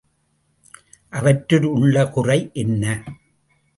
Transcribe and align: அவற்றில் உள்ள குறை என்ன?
அவற்றில் 1.13 1.67
உள்ள 1.71 2.05
குறை 2.07 2.49
என்ன? 2.53 3.03